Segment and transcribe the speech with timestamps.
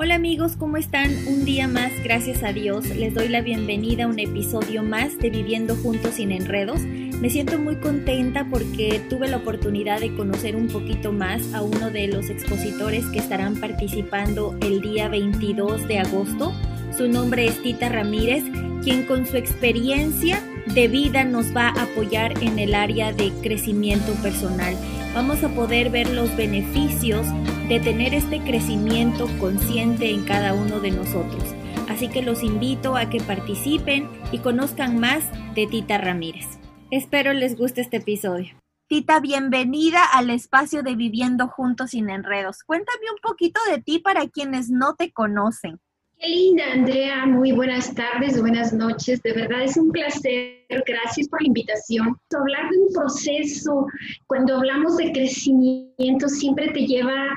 [0.00, 1.10] Hola amigos, ¿cómo están?
[1.26, 5.28] Un día más, gracias a Dios, les doy la bienvenida a un episodio más de
[5.28, 6.82] Viviendo Juntos sin Enredos.
[6.82, 11.90] Me siento muy contenta porque tuve la oportunidad de conocer un poquito más a uno
[11.90, 16.52] de los expositores que estarán participando el día 22 de agosto.
[16.96, 18.44] Su nombre es Tita Ramírez,
[18.84, 20.40] quien con su experiencia
[20.76, 24.76] de vida nos va a apoyar en el área de crecimiento personal.
[25.12, 27.26] Vamos a poder ver los beneficios
[27.68, 31.44] de tener este crecimiento consciente en cada uno de nosotros.
[31.86, 35.22] Así que los invito a que participen y conozcan más
[35.54, 36.46] de Tita Ramírez.
[36.90, 38.56] Espero les guste este episodio.
[38.86, 42.62] Tita, bienvenida al espacio de Viviendo Juntos sin Enredos.
[42.64, 45.78] Cuéntame un poquito de ti para quienes no te conocen.
[46.18, 47.26] Qué linda, Andrea.
[47.26, 49.20] Muy buenas tardes, buenas noches.
[49.20, 50.64] De verdad es un placer.
[50.86, 52.16] Gracias por la invitación.
[52.34, 53.86] Hablar de un proceso,
[54.26, 57.28] cuando hablamos de crecimiento, siempre te lleva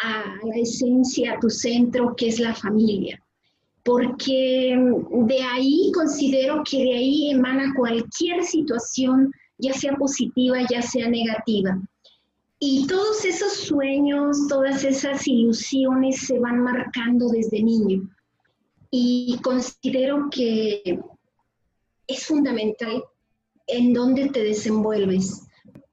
[0.00, 3.20] a la esencia, a tu centro, que es la familia.
[3.82, 4.76] Porque
[5.10, 11.80] de ahí considero que de ahí emana cualquier situación, ya sea positiva, ya sea negativa.
[12.58, 18.08] Y todos esos sueños, todas esas ilusiones se van marcando desde niño.
[18.90, 21.00] Y considero que
[22.06, 23.04] es fundamental
[23.66, 25.46] en dónde te desenvuelves.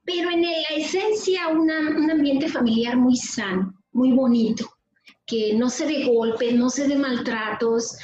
[0.04, 1.70] Pero en la esencia, un
[2.10, 4.68] ambiente familiar muy sano muy bonito,
[5.26, 7.96] que no se de golpes, no se de maltratos.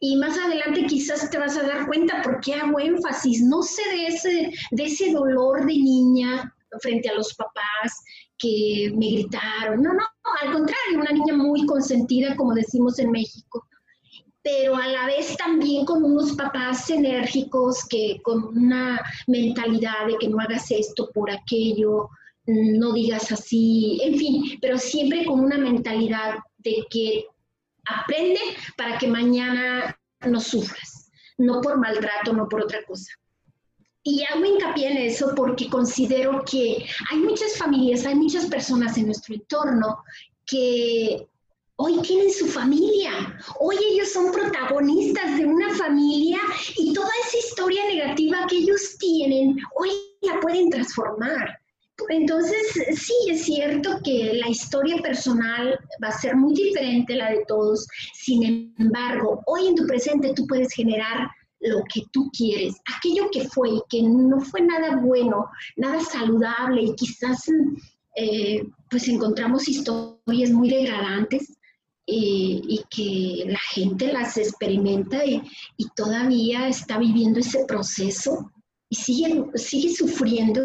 [0.00, 3.82] Y más adelante quizás te vas a dar cuenta por qué hago énfasis, no sé
[3.90, 8.02] de ese, de ese dolor de niña frente a los papás
[8.38, 9.82] que me gritaron.
[9.82, 10.04] No, no,
[10.42, 13.66] al contrario, una niña muy consentida, como decimos en México
[14.44, 20.28] pero a la vez también con unos papás enérgicos que con una mentalidad de que
[20.28, 22.10] no hagas esto por aquello,
[22.46, 27.24] no digas así, en fin, pero siempre con una mentalidad de que
[27.86, 28.40] aprende
[28.76, 33.12] para que mañana no sufras, no por maltrato, no por otra cosa.
[34.02, 39.06] Y hago hincapié en eso porque considero que hay muchas familias, hay muchas personas en
[39.06, 40.04] nuestro entorno
[40.44, 41.26] que
[41.76, 46.38] hoy tienen su familia, hoy ellos son protagonistas de una familia
[46.76, 49.90] y toda esa historia negativa que ellos tienen, hoy
[50.20, 51.63] la pueden transformar.
[52.08, 52.60] Entonces,
[52.96, 57.86] sí, es cierto que la historia personal va a ser muy diferente la de todos.
[58.14, 61.28] Sin embargo, hoy en tu presente tú puedes generar
[61.60, 65.46] lo que tú quieres, aquello que fue y que no fue nada bueno,
[65.76, 67.48] nada saludable y quizás
[68.16, 71.50] eh, pues encontramos historias muy degradantes
[72.06, 75.42] eh, y que la gente las experimenta y,
[75.78, 78.52] y, todavía está viviendo ese proceso
[78.90, 80.60] y sigue, sigue sufriendo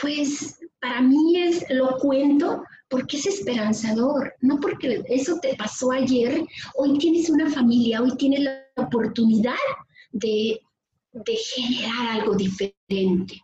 [0.00, 6.44] pues para mí es, lo cuento porque es esperanzador, no porque eso te pasó ayer,
[6.76, 9.54] hoy tienes una familia, hoy tienes la oportunidad
[10.12, 10.60] de,
[11.24, 13.42] generar algo diferente.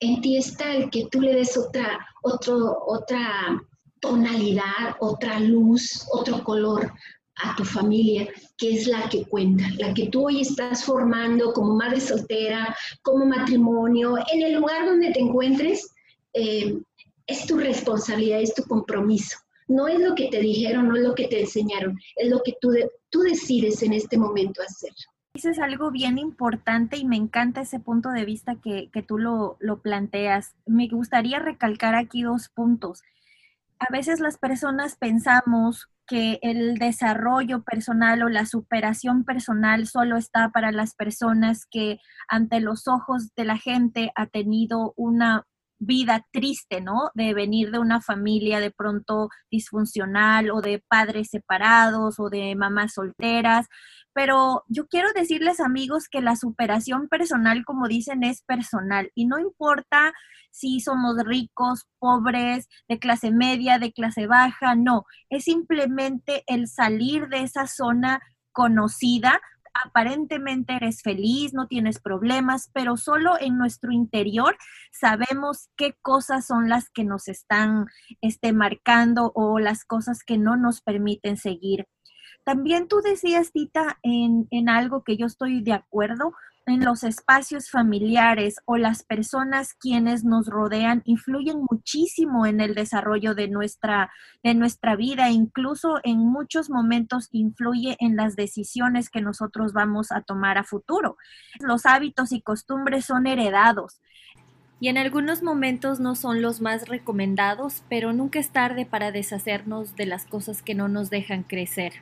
[0.00, 3.62] En ti está el que tú le des otra, otra
[4.00, 6.92] tonalidad, otra luz, otro color
[7.36, 11.74] a tu familia, que es la que cuenta, la que tú hoy estás formando como
[11.74, 15.90] madre soltera, como matrimonio, en el lugar donde te encuentres,
[16.32, 16.78] eh,
[17.26, 19.38] es tu responsabilidad, es tu compromiso.
[19.66, 22.54] No es lo que te dijeron, no es lo que te enseñaron, es lo que
[22.60, 22.74] tú,
[23.08, 24.92] tú decides en este momento hacer.
[25.32, 29.56] Dices algo bien importante y me encanta ese punto de vista que, que tú lo,
[29.58, 30.54] lo planteas.
[30.66, 33.02] Me gustaría recalcar aquí dos puntos.
[33.80, 40.50] A veces las personas pensamos que el desarrollo personal o la superación personal solo está
[40.50, 41.98] para las personas que
[42.28, 45.46] ante los ojos de la gente ha tenido una
[45.84, 47.10] vida triste, ¿no?
[47.14, 52.94] De venir de una familia de pronto disfuncional o de padres separados o de mamás
[52.94, 53.66] solteras.
[54.12, 59.38] Pero yo quiero decirles amigos que la superación personal, como dicen, es personal y no
[59.38, 60.12] importa
[60.50, 67.28] si somos ricos, pobres, de clase media, de clase baja, no, es simplemente el salir
[67.28, 68.20] de esa zona
[68.52, 69.40] conocida
[69.74, 74.56] aparentemente eres feliz, no tienes problemas, pero solo en nuestro interior
[74.92, 77.86] sabemos qué cosas son las que nos están
[78.20, 81.86] este, marcando o las cosas que no nos permiten seguir.
[82.44, 86.34] También tú decías, Tita, en, en algo que yo estoy de acuerdo,
[86.66, 93.34] en los espacios familiares o las personas quienes nos rodean influyen muchísimo en el desarrollo
[93.34, 94.10] de nuestra,
[94.42, 100.22] de nuestra vida, incluso en muchos momentos influye en las decisiones que nosotros vamos a
[100.22, 101.16] tomar a futuro.
[101.60, 104.00] Los hábitos y costumbres son heredados.
[104.80, 109.96] y en algunos momentos no son los más recomendados, pero nunca es tarde para deshacernos
[109.96, 111.94] de las cosas que no nos dejan crecer.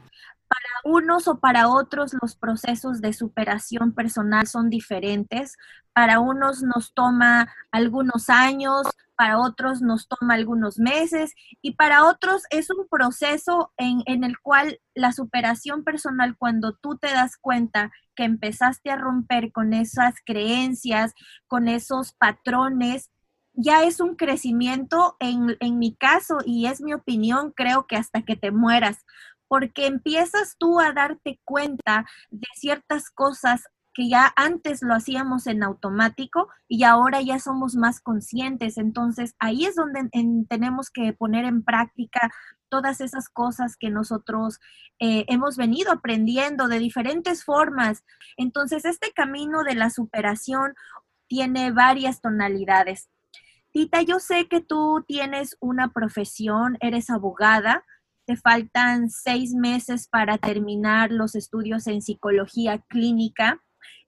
[0.52, 5.56] Para unos o para otros los procesos de superación personal son diferentes.
[5.94, 8.82] Para unos nos toma algunos años,
[9.16, 11.32] para otros nos toma algunos meses
[11.62, 17.06] y para otros es un proceso en, el cual la superación personal, cuando tú te
[17.06, 21.14] das cuenta que empezaste a romper con esas creencias,
[21.46, 23.10] con esos patrones,
[23.54, 28.22] ya es un crecimiento en, en mi caso y es mi opinión, creo que hasta
[28.22, 29.04] que te mueras,
[29.52, 35.62] porque empiezas tú a darte cuenta de ciertas cosas que ya antes lo hacíamos en
[35.62, 38.78] automático y ahora ya somos más conscientes.
[38.78, 40.08] Entonces ahí es donde
[40.48, 42.30] tenemos que poner en práctica
[42.70, 44.58] todas esas cosas que nosotros
[45.00, 48.04] eh, hemos venido aprendiendo de diferentes formas.
[48.38, 50.72] Entonces este camino de la superación
[51.28, 53.10] tiene varias tonalidades.
[53.70, 57.84] Tita, yo sé que tú tienes una profesión, eres abogada,
[58.24, 63.62] te faltan seis meses para terminar los estudios en psicología clínica.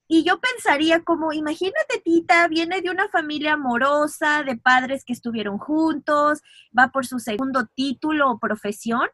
[0.07, 5.57] Y yo pensaría como, imagínate, Tita, viene de una familia amorosa, de padres que estuvieron
[5.57, 6.41] juntos,
[6.77, 9.07] va por su segundo título o profesión,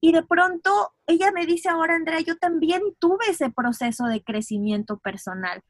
[0.00, 0.70] y de pronto
[1.06, 5.62] ella me dice ahora, Andrea, yo también tuve ese proceso de crecimiento personal.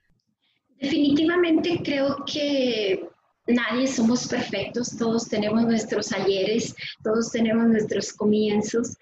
[0.79, 3.09] Definitivamente creo que
[3.47, 8.97] nadie somos perfectos, todos tenemos nuestros ayeres, todos tenemos nuestros comienzos.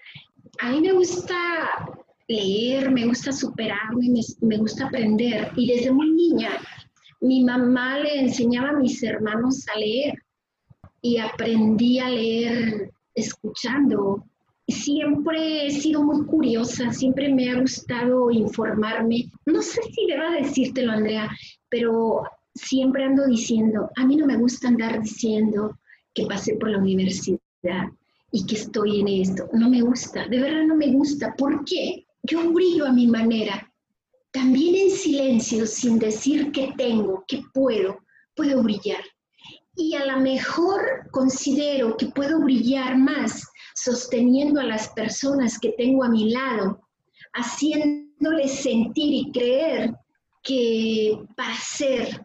[0.59, 1.35] A mí me gusta
[2.27, 4.09] leer, me gusta superarme,
[4.41, 5.51] me, gusta aprender.
[5.55, 6.51] Y desde muy niña,
[7.21, 10.13] mi mamá le enseñaba a mis hermanos a leer
[11.01, 14.23] y aprendí a leer escuchando.
[14.67, 19.29] Siempre he sido muy curiosa, siempre me ha gustado informarme.
[19.45, 21.29] No sé si deba decírtelo, Andrea,
[21.69, 22.23] pero
[22.55, 25.77] siempre ando diciendo, a mí no me gusta andar diciendo
[26.13, 27.41] que pasé por la universidad
[28.31, 29.49] y que estoy en esto.
[29.53, 31.35] No me gusta, de verdad no me gusta.
[31.37, 32.05] ¿Por qué?
[32.23, 33.71] Yo brillo a mi manera.
[34.31, 37.99] También en silencio, sin decir que tengo, que puedo,
[38.35, 39.03] puedo brillar.
[39.75, 43.43] Y a lo mejor considero que puedo brillar más
[43.75, 46.81] sosteniendo a las personas que tengo a mi lado,
[47.33, 49.93] haciéndoles sentir y creer
[50.41, 52.24] que para ser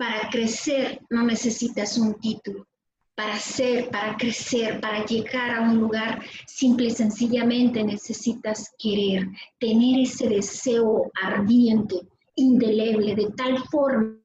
[0.00, 2.66] para crecer no necesitas un título.
[3.14, 10.00] Para ser, para crecer, para llegar a un lugar, simple y sencillamente necesitas querer, tener
[10.00, 11.96] ese deseo ardiente,
[12.36, 14.16] indeleble, de tal forma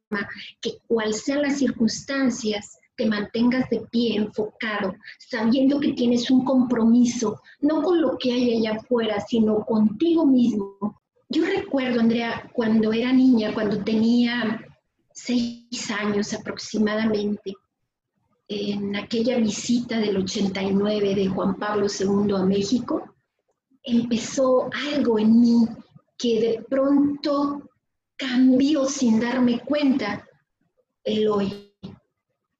[0.62, 7.42] que cual sean las circunstancias, te mantengas de pie, enfocado, sabiendo que tienes un compromiso,
[7.60, 11.02] no con lo que hay allá afuera, sino contigo mismo.
[11.28, 14.66] Yo recuerdo, Andrea, cuando era niña, cuando tenía
[15.16, 17.56] seis años aproximadamente,
[18.48, 23.16] en aquella visita del 89 de Juan Pablo II a México,
[23.84, 25.66] empezó algo en mí
[26.18, 27.70] que de pronto
[28.16, 30.28] cambió sin darme cuenta
[31.04, 31.74] el hoy.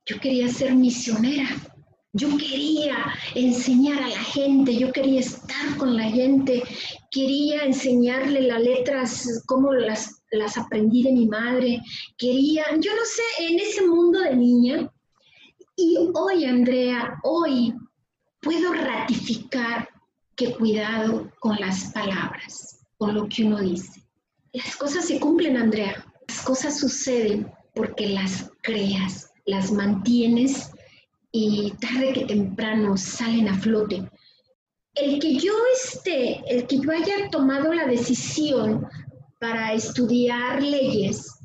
[0.06, 1.48] Yo quería ser misionera,
[2.18, 6.64] yo quería enseñar a la gente, yo quería estar con la gente,
[7.12, 11.82] quería enseñarle las letras, cómo las las aprendí de mi madre,
[12.18, 14.92] quería, yo no sé, en ese mundo de niña.
[15.76, 17.74] Y hoy, Andrea, hoy
[18.42, 19.90] puedo ratificar
[20.36, 24.04] que cuidado con las palabras, con lo que uno dice.
[24.54, 26.06] Las cosas se cumplen, Andrea.
[26.28, 30.72] Las cosas suceden porque las creas, las mantienes
[31.38, 34.10] y tarde que temprano salen a flote.
[34.94, 38.88] El que yo esté, el que yo haya tomado la decisión
[39.38, 41.38] para estudiar leyes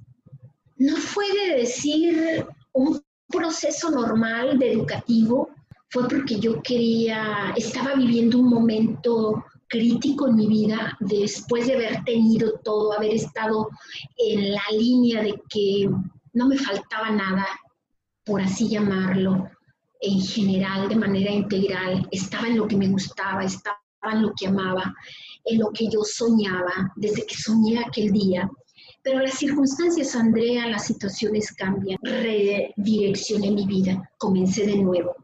[0.77, 5.51] no fue de decir un proceso normal de educativo,
[5.89, 12.05] fue porque yo quería, estaba viviendo un momento crítico en mi vida después de haber
[12.05, 13.69] tenido todo, haber estado
[14.17, 15.91] en la línea de que
[16.33, 17.45] no me faltaba nada,
[18.25, 19.51] por así llamarlo,
[20.01, 23.79] en general, de manera integral, estaba en lo que me gustaba, estaba
[24.13, 24.95] en lo que amaba
[25.45, 28.51] en lo que yo soñaba desde que soñé aquel día.
[29.03, 31.99] Pero las circunstancias, Andrea, las situaciones cambian.
[32.03, 35.15] Redireccioné mi vida, comencé de nuevo.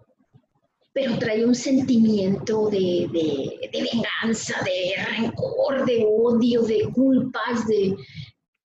[0.94, 7.94] Pero traía un sentimiento de, de, de venganza, de rencor, de odio, de culpas, de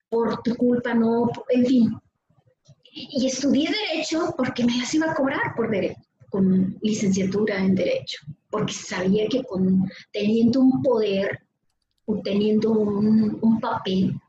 [0.09, 2.00] por tu culpa no, en fin.
[2.91, 8.19] Y estudié Derecho porque me las iba a cobrar por derecho, con licenciatura en Derecho
[8.51, 11.39] porque sabía que con, teniendo un poder
[12.05, 14.19] o teniendo un, papel,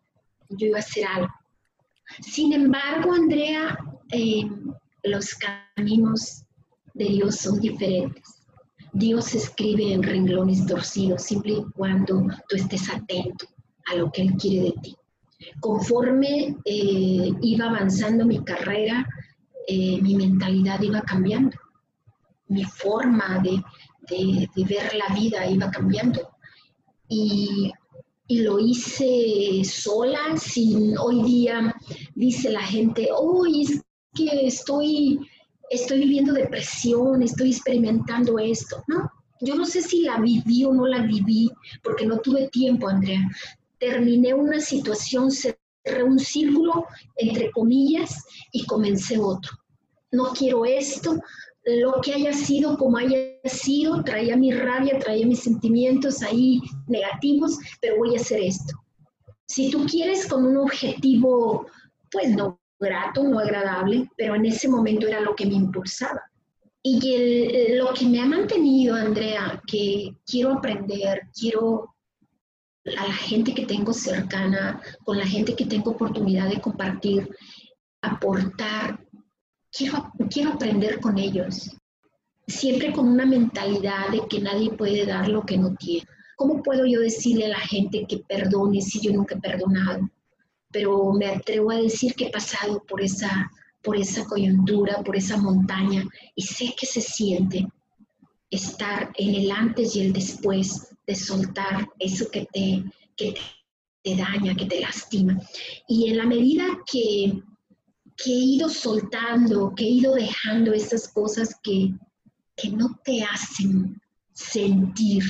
[0.49, 1.35] yo iba a hacer algo.
[2.21, 3.78] Sin embargo, Andrea,
[4.12, 4.49] eh,
[5.02, 6.45] los caminos
[6.95, 8.42] de Dios son diferentes.
[8.92, 13.47] Dios escribe en renglones torcidos siempre y cuando tú estés atento
[13.87, 14.97] a lo que Él quiere de ti.
[15.61, 19.06] Conforme eh, iba avanzando mi carrera,
[19.66, 21.56] eh, mi mentalidad iba cambiando,
[22.49, 23.62] mi forma de,
[24.56, 26.20] ver la vida iba cambiando.
[27.08, 27.72] Y,
[28.28, 31.75] lo hice sola, sin hoy día
[32.14, 33.82] dice la gente, hoy es
[34.14, 35.20] que estoy,
[35.68, 38.82] estoy viviendo depresión, estoy experimentando esto.
[38.88, 39.11] No,
[39.42, 41.50] yo no sé si la viví o no la viví,
[41.82, 43.28] porque no tuve tiempo, Andrea.
[43.82, 46.86] Terminé una situación, cerré un círculo,
[47.16, 49.50] entre comillas, y comencé otro.
[50.12, 51.18] No quiero esto,
[51.64, 57.58] lo que haya sido, como haya sido, traía mi rabia, traía mis sentimientos ahí negativos,
[57.80, 58.72] pero voy a hacer esto.
[59.46, 61.66] Si tú quieres con un objetivo,
[62.12, 66.22] pues no grato, no agradable, pero en ese momento era lo que me impulsaba.
[66.84, 71.91] Y lo que me ha mantenido, Andrea, que quiero aprender, quiero
[72.84, 77.28] a la gente que tengo cercana, con la gente que tengo oportunidad de compartir,
[78.00, 79.06] aportar,
[79.70, 81.70] quiero, quiero aprender con ellos.
[82.46, 86.06] Siempre con una mentalidad de que nadie puede dar lo que no tiene.
[86.36, 90.10] ¿Cómo puedo yo decirle a la gente que perdone si yo nunca he perdonado?
[90.72, 95.36] pero me atrevo a decir que he pasado por esa, por esa coyuntura, por esa
[95.36, 96.02] montaña,
[96.34, 97.68] y sé que se siente
[98.50, 102.85] estar en el antes y el después de soltar eso que te,
[103.16, 103.35] que
[104.02, 105.40] te daña, que te lastima.
[105.88, 107.42] Y en la medida que,
[108.16, 111.94] que he ido soltando, que he ido dejando esas cosas que,
[112.56, 114.00] que no te hacen
[114.32, 115.25] sentir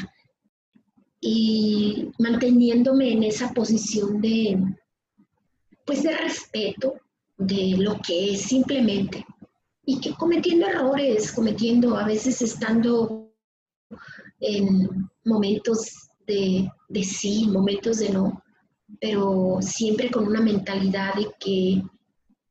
[1.20, 4.58] y manteniéndome en esa posición de,
[5.86, 6.94] pues de respeto
[7.38, 9.24] de lo que es simplemente
[9.84, 13.32] y que cometiendo errores, cometiendo a veces estando
[14.40, 18.42] en momentos de, de sí, momentos de no,
[19.00, 21.82] pero siempre con una mentalidad de que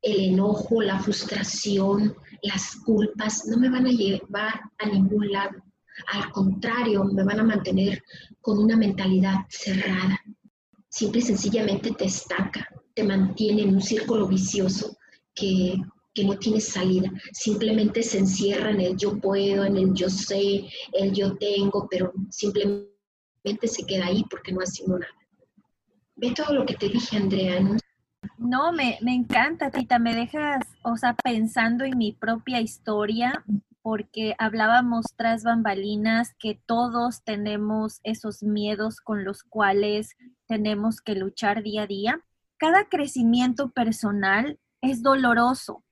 [0.02, 5.62] el enojo, la frustración, las culpas no me van a llevar a ningún lado.
[6.12, 8.02] Al contrario, me van a mantener
[8.40, 10.20] con una mentalidad cerrada.
[10.88, 14.96] Simple y sencillamente te estaca, te mantiene en un círculo vicioso
[15.34, 15.76] que,
[16.24, 17.10] no tiene salida.
[17.32, 22.12] Simplemente se encierra en el yo puedo, en el yo sé, el yo tengo, pero
[22.30, 22.88] simplemente
[23.66, 25.12] se queda ahí porque no ha sido nada.
[26.16, 27.60] Ve todo lo que te dije, Andrea.
[28.38, 29.98] No, me, me encanta, Tita.
[29.98, 33.44] Me dejas, o sea, pensando en mi propia historia,
[33.80, 40.14] porque hablábamos tras bambalinas que todos tenemos esos miedos con los cuales
[40.46, 42.22] tenemos que luchar día a día
[42.62, 45.82] cada crecimiento personal es doloroso.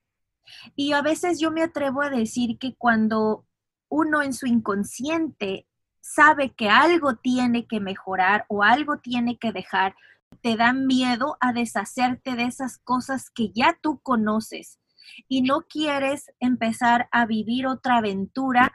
[0.75, 3.45] Y a veces yo me atrevo a decir que cuando
[3.89, 5.67] uno en su inconsciente
[5.99, 9.95] sabe que algo tiene que mejorar o algo tiene que dejar,
[10.41, 14.79] te da miedo a deshacerte de esas cosas que ya tú conoces
[15.27, 18.73] y no quieres empezar a vivir otra aventura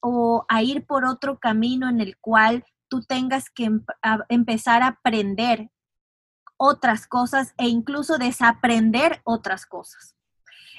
[0.00, 3.70] o a ir por otro camino en el cual tú tengas que
[4.28, 5.70] empezar a aprender
[6.56, 10.15] otras cosas e incluso desaprender otras cosas.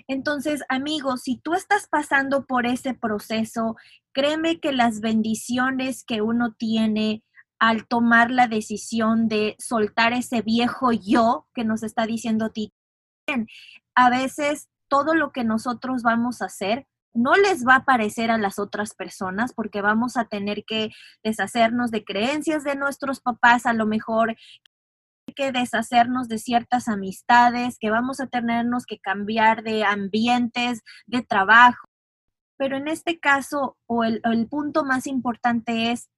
[0.07, 3.75] Entonces, amigos, si tú estás pasando por ese proceso,
[4.13, 7.23] créeme que las bendiciones que uno tiene
[7.59, 12.71] al tomar la decisión de soltar ese viejo yo que nos está diciendo ti,
[13.95, 18.37] a veces todo lo que nosotros vamos a hacer no les va a parecer a
[18.37, 20.91] las otras personas porque vamos a tener que
[21.23, 24.35] deshacernos de creencias de nuestros papás, a lo mejor
[25.37, 31.87] que deshacernos de ciertas amistades, que vamos a tenernos que cambiar de ambientes, de trabajo.
[32.57, 36.09] Pero en este caso, o el, punto más importante es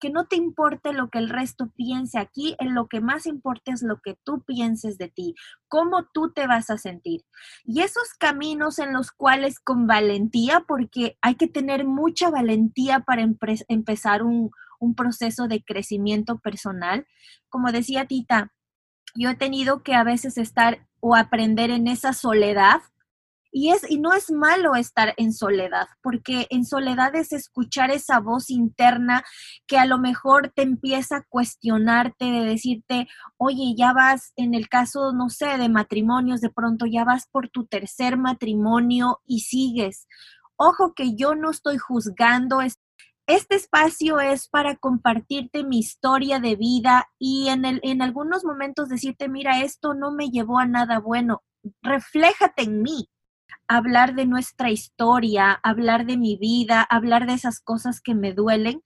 [0.00, 3.72] que no te importe lo que el resto piense aquí, en lo que más importa
[3.72, 5.34] es lo que tú pienses de ti,
[5.68, 7.22] cómo tú te vas a sentir.
[7.64, 13.22] Y esos caminos en los cuales con valentía, porque hay que tener mucha valentía para
[13.68, 17.06] empezar un, un proceso de crecimiento personal.
[17.48, 18.52] Como decía Tita,
[19.14, 22.80] yo he tenido que a veces estar o aprender en esa soledad.
[23.50, 28.20] Y, es, y no es malo estar en soledad, porque en soledad es escuchar esa
[28.20, 29.24] voz interna
[29.66, 33.08] que a lo mejor te empieza a cuestionarte, de decirte,
[33.38, 37.48] oye, ya vas, en el caso, no sé, de matrimonios, de pronto ya vas por
[37.48, 40.06] tu tercer matrimonio y sigues.
[40.56, 42.60] Ojo que yo no estoy juzgando,
[43.28, 49.60] este espacio es para compartirte mi historia de vida y en, algunos momentos decirte, mira,
[49.60, 51.42] esto no me llevó a nada bueno,
[51.82, 53.10] refléjate en mí.
[53.68, 58.82] hablar de nuestra historia, hablar de mi vida, hablar de esas cosas que me duelen,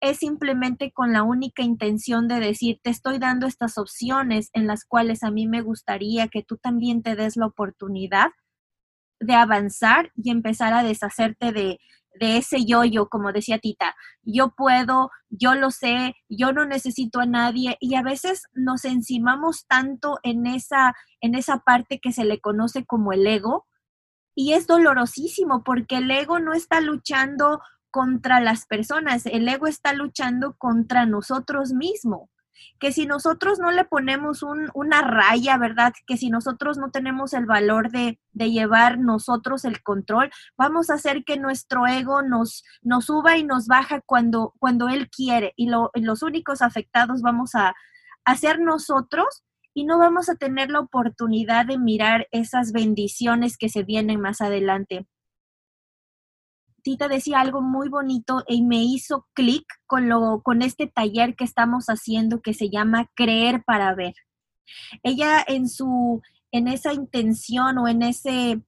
[0.00, 4.84] es simplemente con la única intención de decir, te estoy dando estas opciones en las
[4.84, 8.30] cuales a mí me gustaría que tú también te des la oportunidad
[9.20, 11.78] de avanzar y empezar a deshacerte de,
[12.18, 17.26] de ese yo-yo, como decía Tita, yo puedo, yo lo sé, yo no necesito a
[17.26, 22.40] nadie y a veces nos encimamos tanto en esa, en esa parte que se le
[22.40, 23.66] conoce como el ego
[24.34, 29.94] y es dolorosísimo porque el ego no está luchando contra las personas, el ego está
[29.94, 32.28] luchando contra nosotros mismos
[32.78, 34.42] que si nosotros no le ponemos
[34.74, 35.92] una raya, ¿verdad?
[36.06, 41.24] Que si nosotros no tenemos el valor de, llevar nosotros el control, vamos a hacer
[41.24, 46.22] que nuestro ego nos, nos suba y nos baja cuando, cuando él quiere y, los
[46.22, 47.74] únicos afectados vamos a,
[48.24, 49.42] a ser nosotros
[49.74, 54.40] y no vamos a tener la oportunidad de mirar esas bendiciones que se vienen más
[54.40, 55.06] adelante.
[56.86, 61.42] Tita decía algo muy bonito y me hizo clic con, lo, con este taller que
[61.42, 64.14] estamos haciendo que se llama Creer para Ver.
[65.02, 68.62] Ella en su, en esa intención o en ese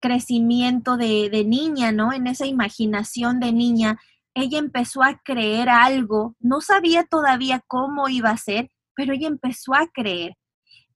[0.00, 2.12] crecimiento de, de niña, ¿no?
[2.12, 3.98] En esa imaginación de niña,
[4.34, 9.74] ella empezó a creer algo, no sabía todavía cómo iba a ser, pero ella empezó
[9.74, 10.36] a creer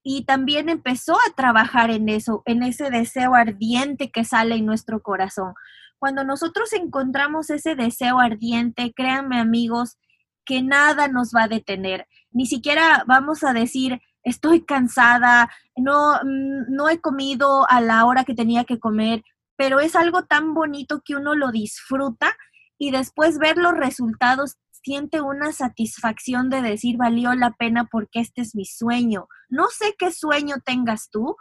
[0.05, 5.03] y también empezó a trabajar en eso, en ese deseo ardiente que sale en nuestro
[5.03, 5.55] corazón.
[5.99, 9.99] Cuando nosotros encontramos ese deseo ardiente, créanme amigos,
[10.45, 12.07] que nada nos va a detener.
[12.31, 18.25] Ni siquiera vamos a decir, estoy cansada, no, mm, no he comido a la hora
[18.25, 19.23] que tenía que comer,
[19.57, 22.37] pero es algo tan bonito que uno lo disfruta
[22.79, 28.43] y después ver los resultados siente una satisfacción de decir valió la pena porque este
[28.43, 29.27] es mi sueño.
[29.49, 31.37] No sé qué sueño tengas tú,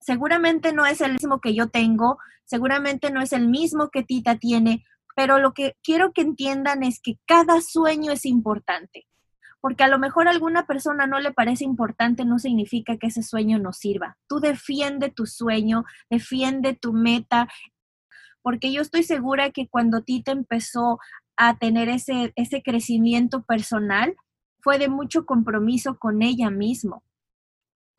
[0.00, 4.36] seguramente no es el mismo que yo tengo, seguramente no es el mismo que Tita
[4.36, 9.06] tiene, pero lo que quiero que entiendan es que cada sueño es importante.
[9.60, 13.22] Porque a lo mejor a alguna persona no le parece importante, no significa que ese
[13.22, 14.16] sueño no sirva.
[14.26, 17.46] Tú defiende tu sueño, defiende tu meta,
[18.40, 20.98] porque yo estoy segura que cuando Tita empezó
[21.36, 24.16] a tener ese, ese crecimiento personal,
[24.62, 27.02] fue de mucho compromiso con ella mismo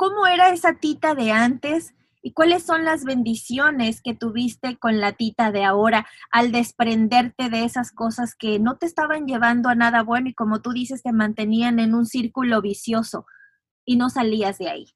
[0.02, 5.12] ¿Cómo era esa tita de antes y cuáles son las bendiciones que tuviste con la
[5.12, 10.02] tita de ahora al desprenderte de esas cosas que no te estaban llevando a nada
[10.02, 13.28] bueno y como tú dices te mantenían en un círculo vicioso
[13.86, 14.88] y no salías de ahí?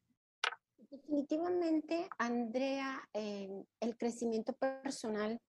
[0.90, 5.40] Definitivamente, Andrea, eh, el crecimiento personal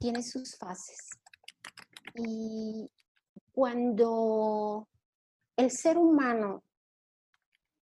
[0.00, 1.10] tiene sus fases.
[2.16, 2.90] Y
[3.52, 4.88] cuando
[5.56, 6.64] el ser humano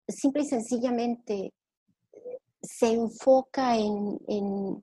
[0.07, 1.53] simple y sencillamente
[2.61, 4.81] se enfoca en,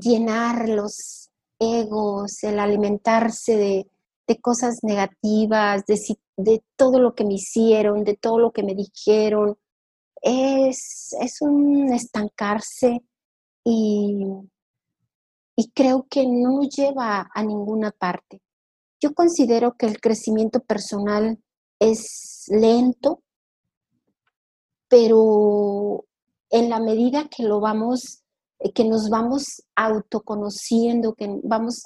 [0.00, 8.16] llenar los egos, el alimentarse de, cosas negativas, de, todo lo que me hicieron, de
[8.16, 9.58] todo lo que me dijeron.
[10.22, 13.02] Es, un estancarse
[13.64, 14.24] y,
[15.56, 18.40] y creo que no lleva a ninguna parte.
[19.00, 21.38] Yo considero que el crecimiento personal
[21.80, 23.22] es lento,
[24.88, 26.04] pero
[26.50, 28.22] en la medida que lo vamos,
[28.58, 31.84] eh, que nos vamos autoconociendo, que vamos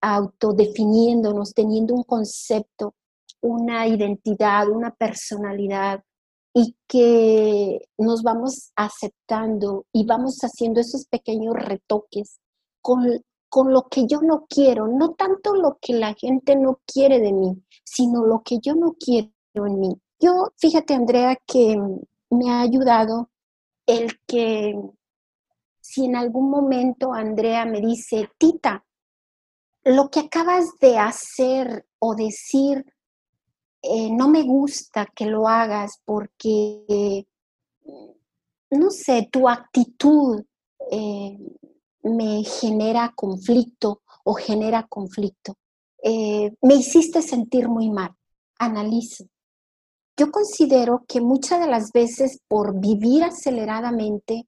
[0.00, 2.94] autodefiniéndonos, teniendo un concepto,
[3.40, 6.02] una identidad, una personalidad,
[6.54, 12.38] y que nos vamos aceptando y vamos haciendo esos pequeños retoques
[12.80, 13.04] con,
[13.48, 17.32] con lo que yo no quiero, no tanto lo que la gente no quiere de
[17.32, 20.00] mí, sino lo que yo no quiero en mí.
[20.20, 21.76] Yo, fíjate, Andrea, que
[22.30, 23.30] me ha ayudado
[23.86, 24.74] el que
[25.80, 28.84] si en algún momento Andrea me dice, Tita,
[29.84, 32.84] lo que acabas de hacer o decir,
[33.82, 37.26] eh, no me gusta que lo hagas porque,
[38.70, 40.42] no sé, tu actitud
[40.90, 41.38] eh,
[42.02, 45.58] me genera conflicto o genera conflicto.
[46.02, 48.14] Eh, me hiciste sentir muy mal.
[48.58, 49.26] Analizo.
[50.16, 54.46] Yo considero que muchas de las veces por vivir aceleradamente,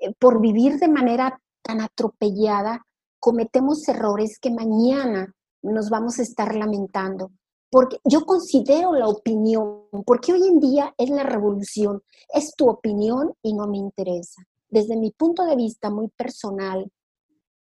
[0.00, 2.86] eh, por vivir de manera tan atropellada,
[3.20, 7.30] cometemos errores que mañana nos vamos a estar lamentando.
[7.70, 13.34] Porque yo considero la opinión, porque hoy en día es la revolución, es tu opinión
[13.42, 14.44] y no me interesa.
[14.68, 16.90] Desde mi punto de vista muy personal,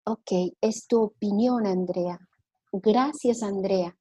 [0.06, 2.20] ok, es tu opinión, Andrea.
[2.72, 3.98] Gracias, Andrea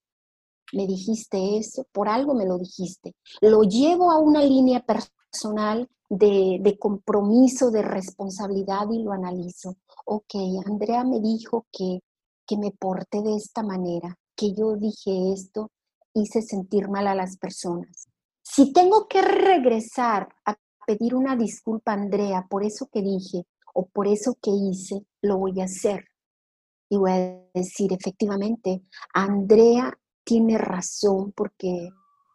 [0.73, 3.15] me dijiste eso, por algo me lo dijiste.
[3.41, 9.77] Lo llevo a una línea personal, de, compromiso, de responsabilidad y lo analizo.
[10.05, 10.35] Ok,
[10.67, 12.01] Andrea me dijo que,
[12.47, 15.71] que me porté de esta manera, que yo dije esto,
[16.15, 18.09] hice sentir mal a las personas.
[18.43, 20.57] Si tengo que regresar a
[20.87, 25.39] pedir una disculpa a Andrea por eso que dije o por eso que hice, lo
[25.39, 26.05] voy a hacer.
[26.91, 28.83] Y voy a decir, efectivamente,
[29.15, 31.91] Andrea tiene razón porque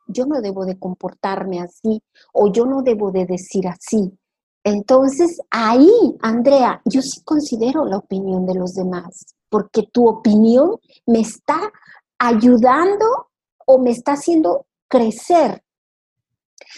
[0.08, 2.02] yo no debo de comportarme así
[2.34, 4.18] o yo no debo de decir así.
[4.64, 5.90] Entonces, ahí,
[6.22, 11.72] Andrea, yo sí considero la opinión de los demás, porque tu opinión me está
[12.20, 13.30] ayudando
[13.66, 15.64] o me está haciendo crecer.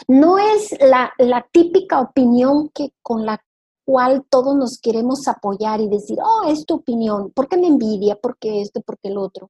[0.08, 1.14] No es la,
[1.52, 3.44] típica opinión que con la
[3.86, 8.16] cual todos nos queremos apoyar y decir, oh, es tu opinión, ¿por qué me envidia?
[8.16, 8.82] ¿Por qué esto?
[8.82, 9.50] ¿Por qué el otro?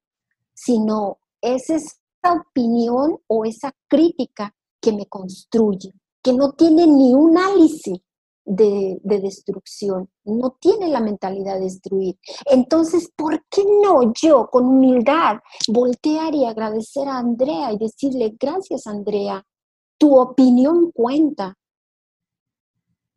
[0.54, 7.38] Sino es esa opinión o esa crítica que me construye, que no tiene ni un
[7.38, 8.00] análisis
[8.46, 12.18] de, de, destrucción, no tiene la mentalidad de destruir.
[12.46, 18.88] Entonces, ¿por qué no yo con humildad voltear y agradecer a Andrea y decirle, gracias
[18.88, 19.46] Andrea,
[20.00, 21.56] tu opinión cuenta?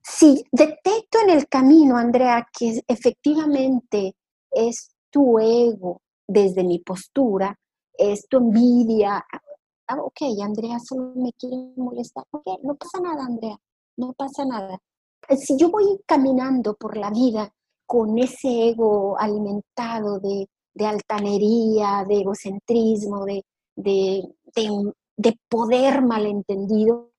[0.03, 4.17] Si detecto en el camino, Andrea, que efectivamente
[4.51, 7.59] es tu ego desde mi postura,
[7.95, 9.25] es tu envidia.
[9.89, 12.25] Ah, ok, Andrea solo me quiere molestar.
[12.31, 13.59] Ok, no pasa nada, Andrea,
[13.97, 14.79] no pasa nada.
[15.37, 17.53] Si yo voy caminando por la vida
[17.87, 20.49] con ese ego alimentado de,
[20.85, 23.45] altanería, de egocentrismo, de,
[25.49, 27.13] poder malentendido,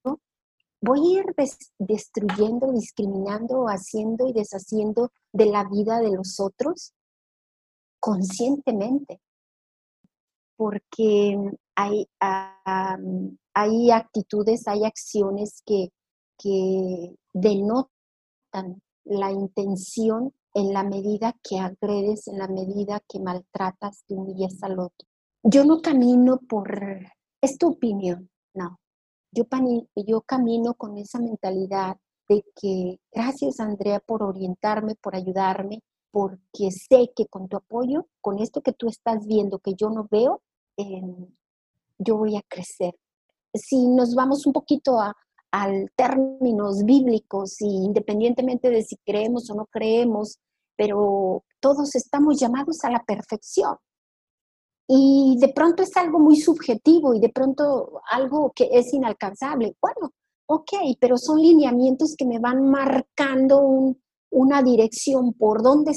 [0.82, 1.36] voy a ir
[1.78, 6.94] destruyendo, discriminando, haciendo y deshaciendo de la vida de los otros
[8.00, 9.22] conscientemente
[10.63, 11.38] porque
[11.76, 12.08] hay,
[13.54, 15.89] hay actitudes, hay acciones que,
[16.38, 24.13] que denotan la intención en la medida que agredes, en la medida que maltratas, te
[24.13, 25.06] humillas al otro.
[25.43, 26.80] Yo no camino por,
[27.41, 28.80] es tu opinión, no.
[29.34, 29.43] Yo,
[29.97, 31.97] yo camino con esa mentalidad
[32.30, 38.39] de que gracias Andrea por orientarme, por ayudarme, porque sé que con tu apoyo, con
[38.39, 40.41] esto que tú estás viendo que yo no veo,
[40.78, 41.28] em,
[42.00, 42.96] yo voy a crecer.
[43.54, 45.16] Si nos vamos un poquito a,
[45.96, 50.40] términos bíblicos y independientemente de si creemos o no creemos,
[50.76, 53.78] pero todos estamos llamados a la perfección.
[54.88, 59.76] Y de pronto es algo muy subjetivo y de pronto algo que es inalcanzable.
[59.80, 60.12] Bueno,
[60.48, 65.94] ok, pero son lineamientos que me van marcando un, una dirección por donde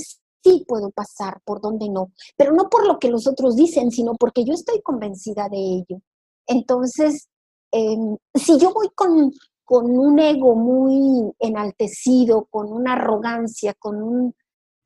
[0.47, 4.15] sí puedo pasar, por donde no, pero no por lo que los otros dicen, sino
[4.15, 6.01] porque yo estoy convencida de ello.
[6.47, 7.29] Entonces,
[7.73, 9.33] em, si yo voy con,
[9.65, 14.35] con un ego muy enaltecido, con una arrogancia, con, un,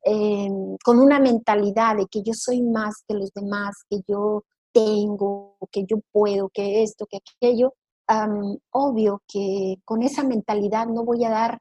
[0.03, 5.57] em, con una mentalidad de que yo soy más que los demás, que yo tengo,
[5.71, 7.75] que yo puedo, que esto, que aquello,
[8.73, 11.61] obvio que con esa mentalidad no voy a dar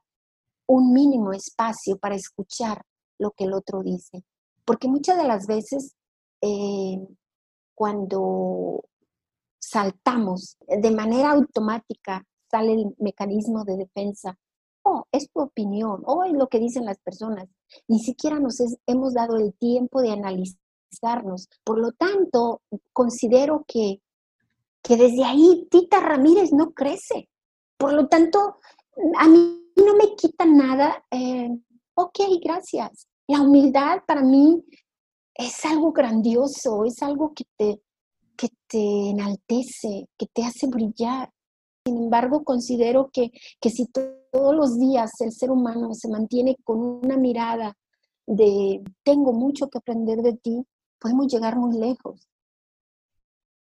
[0.66, 2.82] un mínimo espacio para escuchar
[3.20, 4.24] lo que el otro dice.
[4.64, 5.94] Porque muchas de las veces
[6.40, 6.98] eh,
[7.74, 8.84] cuando
[9.58, 14.36] saltamos de manera automática sale el mecanismo de defensa.
[14.82, 17.48] Oh, es tu opinión, oh, es lo que dicen las personas.
[17.86, 18.56] Ni siquiera nos
[18.86, 21.48] hemos dado el tiempo de analizarnos.
[21.62, 24.00] Por lo tanto, considero que,
[24.82, 27.28] que desde ahí Tita Ramírez no crece.
[27.76, 28.56] Por lo tanto,
[29.18, 31.50] a mí no me quita nada, eh,
[31.94, 33.06] ok, gracias.
[33.30, 34.60] La humildad para mí
[35.32, 37.80] es algo grandioso, es algo que te,
[38.36, 41.30] que te enaltece, que te hace brillar.
[41.86, 46.80] Sin embargo, considero que, que si todos los días el ser humano se mantiene con
[46.80, 47.76] una mirada
[48.26, 50.66] de tengo mucho que aprender de ti,
[50.98, 52.26] podemos llegar muy lejos.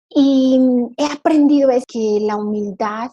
[0.09, 0.59] Y
[0.95, 3.09] he aprendido es que la humildad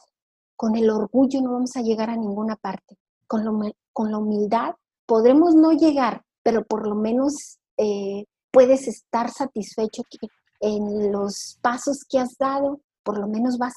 [0.54, 2.98] con el orgullo no vamos a llegar a ninguna parte.
[3.26, 4.74] Con, con la humildad
[5.06, 10.28] podremos no llegar, pero por lo menos eh, puedes estar satisfecho que
[10.60, 13.74] en los pasos que has dado, por lo menos vas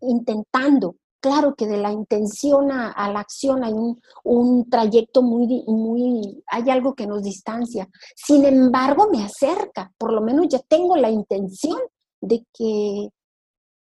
[0.00, 0.96] intentando.
[1.20, 3.72] Claro que de la intención a, la acción hay
[4.24, 7.88] un, trayecto muy, muy, hay algo que nos distancia.
[8.16, 11.78] Sin embargo, me acerca, por lo menos ya tengo la intención
[12.20, 13.08] de que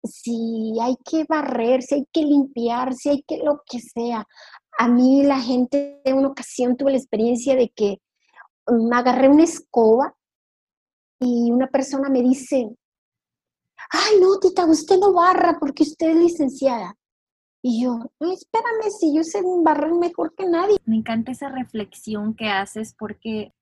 [0.05, 4.27] si hay que barrer, si hay que limpiar, si hay que lo que sea.
[4.79, 8.01] A mí la gente en una ocasión tuve la experiencia de que
[8.67, 10.15] me mm, agarré una escoba
[11.21, 12.77] y una persona me dice,
[13.91, 16.97] ay no, tita, usted no barra porque usted es licenciada.
[17.63, 20.77] Y yo, espérame, si yo sé barrer mejor que nadie.
[20.85, 23.55] Me encanta esa reflexión que haces porque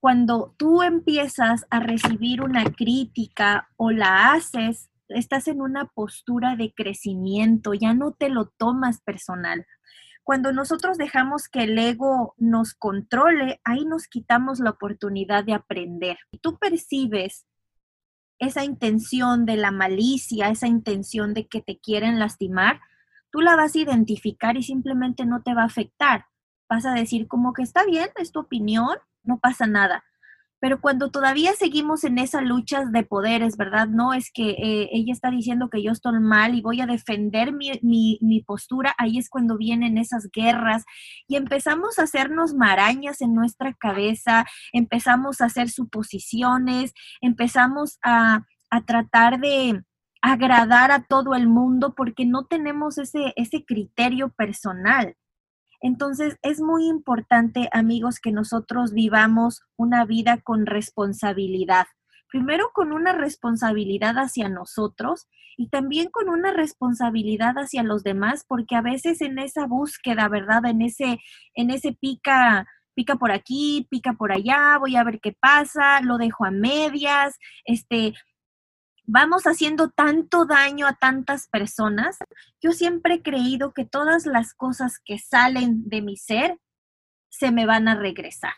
[0.00, 6.72] cuando tú empiezas a recibir una crítica o la haces, estás en una postura de
[6.72, 9.66] crecimiento, ya no te lo tomas personal.
[10.30, 16.18] Cuando nosotros dejamos que el ego nos controle, ahí nos quitamos la oportunidad de aprender.
[16.30, 17.48] Y tú percibes
[18.38, 22.80] esa intención de la malicia, esa intención de que te quieren lastimar,
[23.32, 26.26] tú la vas a identificar y simplemente no te va a afectar.
[26.68, 30.04] Vas a decir como que está bien, es tu opinión, no pasa nada.
[30.60, 33.88] Pero cuando todavía seguimos en esa lucha de poderes, ¿verdad?
[33.88, 37.52] No es que eh, ella está diciendo que yo estoy mal y voy a defender
[37.52, 40.84] mi, mi, postura, ahí es cuando vienen esas guerras
[41.26, 48.84] y empezamos a hacernos marañas en nuestra cabeza, empezamos a hacer suposiciones, empezamos a, a
[48.84, 49.82] tratar de,
[50.22, 55.16] agradar a todo el mundo porque no tenemos ese, ese criterio personal.
[55.80, 61.86] Entonces, es muy importante, amigos, que nosotros vivamos una vida con responsabilidad.
[62.28, 68.76] Primero con una responsabilidad hacia nosotros y también con una responsabilidad hacia los demás, porque
[68.76, 70.64] a veces en esa búsqueda, ¿verdad?
[70.66, 71.18] En ese,
[71.54, 76.18] en ese pica, pica por aquí, pica por allá, voy a ver qué pasa, lo
[76.18, 78.14] dejo a medias, este,
[79.10, 82.18] vamos haciendo tanto daño a tantas personas,
[82.60, 86.58] yo siempre he creído que todas las cosas que salen de mi ser
[87.28, 88.54] se me van a regresar.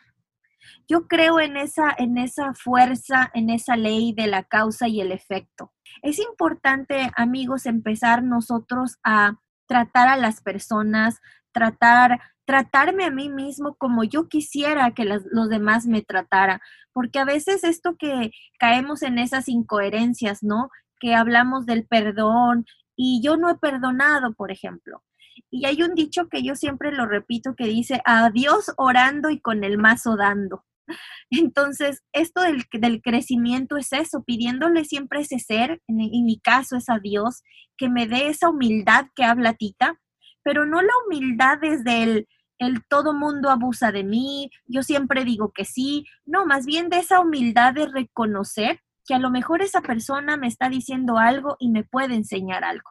[0.86, 5.10] Yo creo en esa, en esa fuerza, en esa ley de la causa y el
[5.10, 5.72] efecto.
[6.02, 11.20] Es importante, amigos, empezar nosotros a tratar a las personas,
[11.52, 16.60] tratar tratarme a mí mismo como yo quisiera que los demás me trataran,
[16.92, 20.68] porque a veces esto que caemos en esas incoherencias, ¿no?
[21.00, 25.02] Que hablamos del perdón y yo no he perdonado, por ejemplo.
[25.50, 29.64] Y hay un dicho que yo siempre lo repito que dice, adiós orando y con
[29.64, 30.64] el mazo dando.
[31.30, 36.98] Entonces, esto del, crecimiento es eso, pidiéndole siempre ese ser, en mi caso es a
[36.98, 37.42] Dios,
[37.76, 39.98] que me dé esa humildad que habla Tita,
[40.42, 42.28] pero no la humildad desde el,
[42.58, 46.98] el todo mundo abusa de mí, yo siempre digo que sí, no, más bien de
[46.98, 51.70] esa humildad de reconocer que a lo mejor esa persona me está diciendo algo y
[51.70, 52.90] me puede enseñar algo.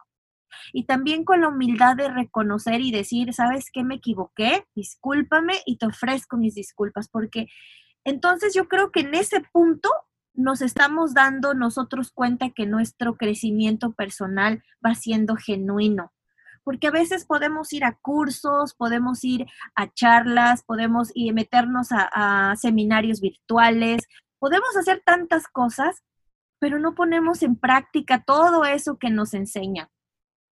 [0.72, 3.84] Y también con la humildad de reconocer y decir, ¿sabes qué?
[3.84, 7.46] Me equivoqué, discúlpame y te ofrezco mis disculpas, porque
[8.04, 9.88] entonces yo creo que en ese punto
[10.34, 16.12] nos estamos dando nosotros cuenta que nuestro crecimiento personal va siendo genuino,
[16.64, 22.54] porque a veces podemos ir a cursos, podemos ir a charlas, podemos ir, meternos a,
[22.56, 24.02] seminarios virtuales,
[24.38, 26.02] podemos hacer tantas cosas,
[26.60, 29.88] pero no ponemos en práctica todo eso que nos enseña.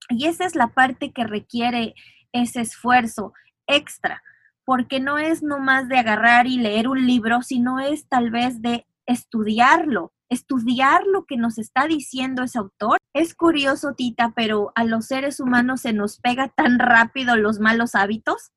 [0.10, 1.94] Y esa es la parte que requiere
[2.32, 3.34] ese esfuerzo
[3.68, 4.24] extra,
[4.66, 8.86] porque no es nomás de agarrar y leer un libro, sino es tal vez de
[9.06, 12.97] estudiarlo, estudiar lo que nos está diciendo ese autor.
[13.18, 17.96] Es curioso, Tita, pero a los seres humanos se nos pega tan rápido los malos
[17.96, 18.52] hábitos.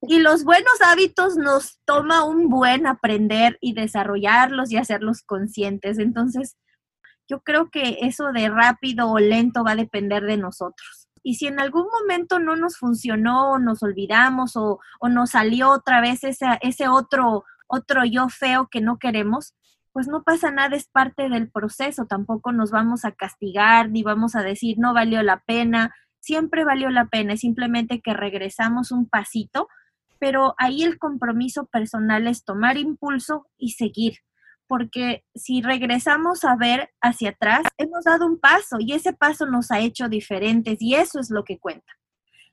[0.00, 5.98] Y los buenos hábitos nos toma un buen aprender y desarrollarlos y hacerlos conscientes.
[5.98, 6.56] Entonces,
[7.28, 11.06] yo creo que eso de rápido o lento va a depender de nosotros.
[11.22, 16.00] Y si en algún momento no nos funcionó, o nos olvidamos o, nos salió otra
[16.00, 19.52] vez ese, ese otro, otro yo feo que no queremos,
[19.92, 24.36] pues no pasa nada, es parte del proceso, tampoco nos vamos a castigar ni vamos
[24.36, 29.08] a decir no valió la pena, siempre valió la pena, es simplemente que regresamos un
[29.08, 29.68] pasito,
[30.18, 34.18] pero ahí el compromiso personal es tomar impulso y seguir,
[34.66, 39.70] porque si regresamos a ver hacia atrás, hemos dado un paso y ese paso nos
[39.70, 41.92] ha hecho diferentes y eso es lo que cuenta.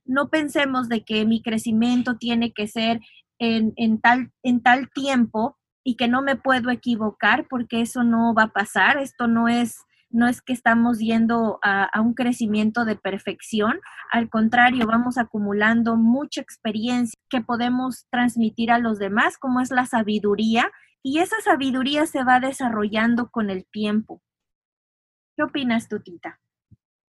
[0.05, 2.99] No pensemos de que mi crecimiento tiene que ser
[3.39, 8.33] en, en, tal, en tal tiempo y que no me puedo equivocar porque eso no
[8.33, 8.97] va a pasar.
[8.97, 9.77] Esto no es,
[10.09, 13.79] no es que estamos yendo a, un crecimiento de perfección,
[14.11, 19.85] al contrario, vamos acumulando mucha experiencia que podemos transmitir a los demás, como es la
[19.85, 20.71] sabiduría,
[21.03, 24.23] y esa sabiduría se va desarrollando con el tiempo.
[25.37, 26.39] ¿Qué opinas tú, Tita?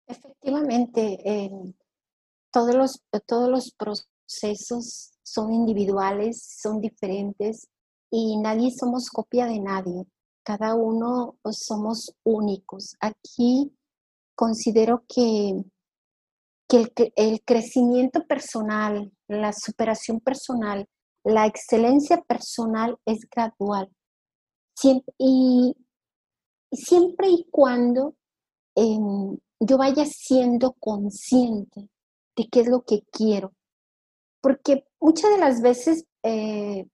[0.06, 1.50] Efectivamente,
[2.52, 7.70] todos, los, todos los procesos son individuales, son diferentes
[8.10, 10.06] y nadie somos copia de nadie.
[10.44, 12.96] Cada uno somos únicos.
[13.00, 13.76] Aquí
[14.36, 15.64] considero que,
[16.68, 20.88] que el, crecimiento personal, la superación personal,
[21.24, 23.90] la excelencia personal es gradual.
[25.18, 25.76] Y,
[26.72, 28.16] siempre y cuando
[28.76, 31.90] em, yo vaya siendo consciente
[32.36, 33.54] de qué es lo que quiero.
[34.42, 36.88] Porque muchas de las veces, eh,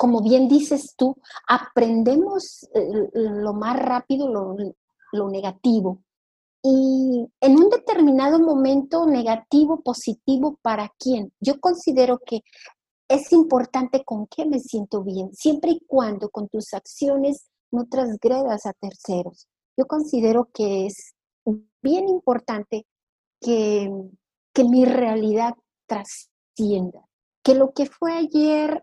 [0.00, 1.14] como bien dices tú,
[1.46, 4.56] aprendemos eh, lo más rápido lo,
[5.12, 6.02] lo negativo.
[6.62, 11.34] Y en un determinado momento negativo, positivo, ¿para quién?
[11.38, 12.40] Yo considero que
[13.08, 18.64] es importante con qué me siento bien, siempre y cuando con tus acciones no transgredas
[18.64, 19.48] a terceros.
[19.76, 21.12] Yo considero que es
[21.82, 22.86] bien importante
[23.38, 23.92] que,
[24.54, 27.06] que mi realidad trascienda,
[27.44, 28.82] que lo que fue ayer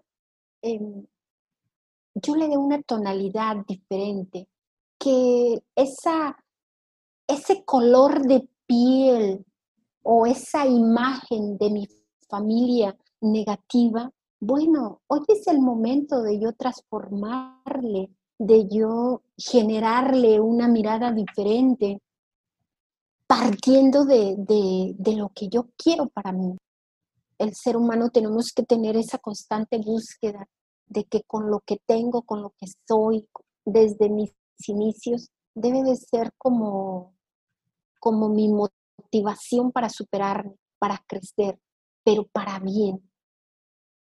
[0.62, 1.06] em,
[2.16, 4.48] yo le dé una tonalidad diferente,
[5.00, 6.38] que esa,
[7.28, 9.46] ese color de piel
[10.04, 11.88] o esa imagen de mi
[12.28, 21.12] familia negativa, bueno, hoy es el momento de yo transformarle, de yo generarle una mirada
[21.12, 22.00] diferente,
[23.26, 26.56] partiendo de, de, lo que yo quiero para mí.
[27.38, 30.48] El ser humano tenemos que tener esa constante búsqueda
[30.88, 33.28] de que con lo que tengo, con lo que soy,
[33.66, 34.34] desde mis
[34.68, 37.16] inicios, debe de ser como,
[38.00, 41.60] como mi motivación para superarme, para crecer,
[42.04, 43.02] pero para bien.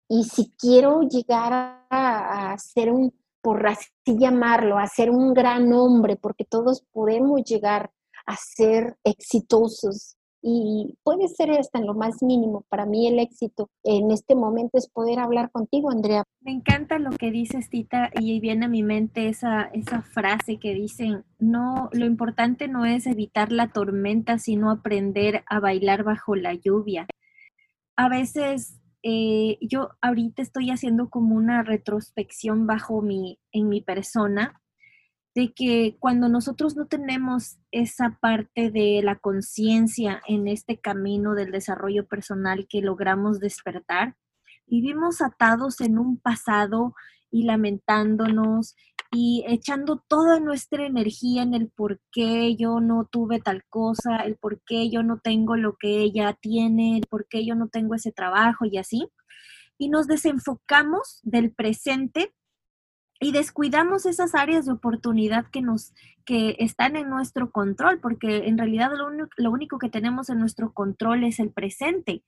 [0.09, 5.73] Y si quiero llegar a, a ser un, por así llamarlo, a ser un gran
[5.73, 7.91] hombre, porque todos podemos llegar
[8.25, 10.16] a ser exitosos
[10.49, 12.63] y puede ser hasta en lo más mínimo.
[12.69, 16.23] Para mí el éxito en este momento es poder hablar contigo, Andrea.
[16.39, 20.73] Me encanta lo que dices, Tita, y viene a mi mente esa, esa frase que
[20.73, 26.53] dicen, no, lo importante no es evitar la tormenta, sino aprender a bailar bajo la
[26.53, 27.07] lluvia.
[27.97, 34.62] A veces eh, yo ahorita estoy haciendo como una retrospección bajo mi, en mi persona
[35.38, 41.52] de que cuando nosotros no tenemos esa parte de la conciencia en este camino del
[41.52, 44.15] desarrollo personal que logramos despertar,
[44.65, 46.95] vivimos atados en un pasado
[47.30, 48.76] y lamentándonos
[49.12, 54.38] y echando toda nuestra energía en el por qué yo no tuve tal cosa, el
[54.38, 57.93] por qué yo no tengo lo que ella tiene, el por qué yo no tengo
[57.93, 59.08] ese trabajo y así.
[59.78, 62.34] Y nos desenfocamos del presente
[63.19, 65.93] y descuidamos esas áreas de oportunidad que nos
[66.25, 70.73] que están en nuestro control, porque en realidad lo, lo único que tenemos en nuestro
[70.73, 72.21] control es el presente.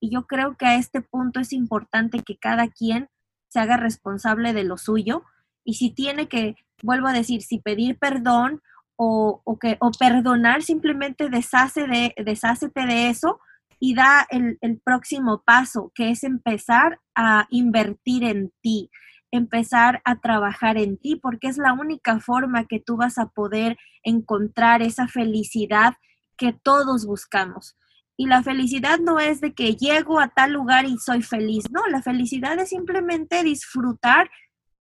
[0.00, 3.08] Y yo creo que a este punto es importante que cada quien
[3.48, 5.24] se haga responsable de lo suyo
[5.62, 8.62] y si tiene que, vuelvo a decir, si pedir perdón
[8.96, 13.40] o, o que, o perdonar, simplemente deshace de, deshácete de eso
[13.78, 18.90] y da el, el próximo paso, que es empezar a invertir en ti
[19.36, 23.76] empezar a trabajar en ti, porque es la única forma que tú vas a poder
[24.02, 25.94] encontrar esa felicidad
[26.36, 27.76] que todos buscamos.
[28.16, 31.84] Y la felicidad no es de que llego a tal lugar y soy feliz, no,
[31.88, 34.30] la felicidad es simplemente disfrutar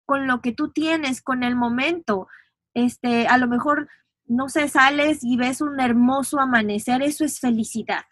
[0.06, 2.28] con lo que tú tienes, con el momento.
[2.74, 3.88] Este, a lo mejor,
[4.24, 8.04] no sé, sales y ves un hermoso amanecer, eso es felicidad.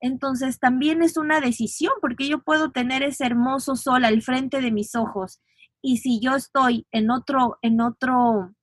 [0.00, 4.72] Entonces también es una decisión, porque yo puedo tener ese hermoso sol al frente de
[4.72, 5.40] mis ojos
[5.82, 8.54] y si yo estoy en otro, en otro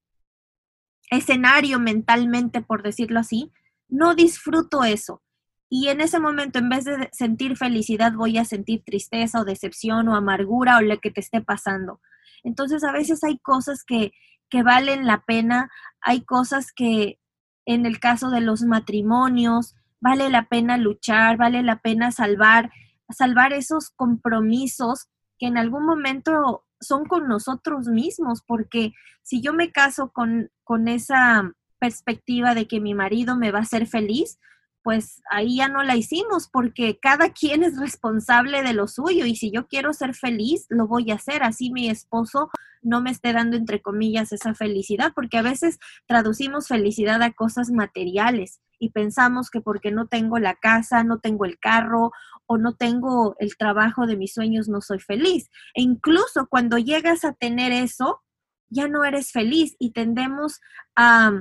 [1.09, 3.51] escenario mentalmente, por decirlo así,
[3.87, 5.21] no disfruto eso.
[5.69, 10.07] Y en ese momento, en vez de sentir felicidad, voy a sentir tristeza o decepción
[10.07, 12.01] o amargura o lo que te esté pasando.
[12.43, 14.11] Entonces, a veces hay cosas que,
[14.49, 15.69] que valen la pena,
[16.01, 17.19] hay cosas que
[17.65, 22.71] en el caso de los matrimonios, vale la pena luchar, vale la pena salvar,
[23.09, 25.07] salvar esos compromisos
[25.39, 30.87] que en algún momento son con nosotros mismos, porque si yo me caso con, con
[30.87, 34.39] esa perspectiva de que mi marido me va a hacer feliz,
[34.83, 39.35] pues ahí ya no la hicimos porque cada quien es responsable de lo suyo y
[39.35, 41.41] si yo quiero ser feliz, lo voy a hacer.
[41.41, 42.51] Así mi esposo
[42.85, 47.71] no me esté dando, entre comillas, esa felicidad, porque a veces traducimos felicidad a cosas
[47.71, 52.11] materiales y pensamos que porque no tengo la casa, no tengo el carro
[52.45, 55.49] o no tengo el trabajo de mis sueños, no soy feliz.
[55.73, 58.21] E incluso cuando llegas a tener eso,
[58.69, 60.59] ya no eres feliz y tendemos
[60.95, 61.31] a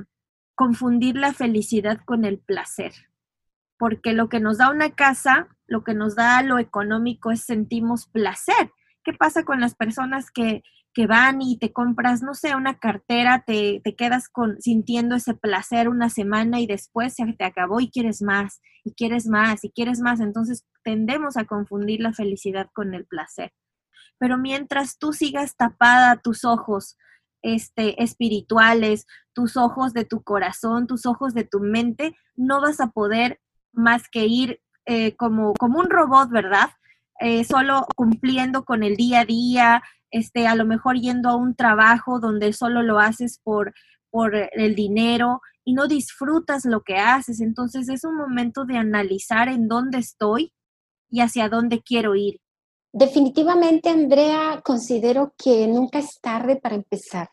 [0.55, 2.93] confundir la felicidad con el placer.
[3.77, 8.07] Porque lo que nos da una casa, lo que nos da lo económico es sentimos
[8.07, 8.71] placer.
[9.03, 10.63] ¿Qué pasa con las personas que
[10.95, 15.35] que van y te compras, no sé, una cartera, te, te, quedas con, sintiendo ese
[15.35, 19.71] placer una semana y después se te acabó y quieres más, y quieres más, y
[19.71, 20.21] quieres más.
[20.21, 23.53] Entonces tendemos a confundir la felicidad con el placer.
[24.19, 26.97] Pero mientras tú sigas tapada tus ojos
[27.43, 32.93] este, espirituales, tus ojos de tu corazón, tus ojos de tu mente, no vas a
[32.93, 33.41] poder
[33.73, 36.71] más que ir eh, como, como un robot, ¿verdad?
[37.21, 39.83] Eh, solo cumpliendo con el día a día,
[40.15, 43.75] este, a lo mejor yendo a un trabajo donde solo lo haces por,
[44.11, 47.41] por el dinero y no disfrutas lo que haces.
[47.41, 50.53] Entonces es un momento de analizar en dónde estoy
[51.11, 52.39] y hacia dónde quiero ir.
[52.93, 57.31] Definitivamente, Andrea, considero que nunca es tarde para empezar.